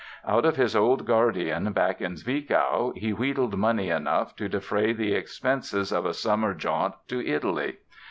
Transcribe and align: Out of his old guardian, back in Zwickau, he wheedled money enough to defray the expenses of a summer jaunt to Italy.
Out 0.27 0.45
of 0.45 0.55
his 0.55 0.75
old 0.75 1.05
guardian, 1.05 1.71
back 1.73 2.01
in 2.01 2.15
Zwickau, 2.17 2.91
he 2.97 3.13
wheedled 3.13 3.55
money 3.55 3.91
enough 3.91 4.35
to 4.37 4.49
defray 4.49 4.93
the 4.93 5.13
expenses 5.13 5.91
of 5.91 6.07
a 6.07 6.13
summer 6.15 6.55
jaunt 6.55 6.95
to 7.09 7.23
Italy. 7.23 7.77